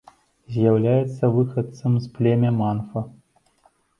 З'яўляецца 0.53 1.27
выхадцам 1.35 1.99
з 2.05 2.11
племя 2.15 2.51
манфа. 2.61 3.01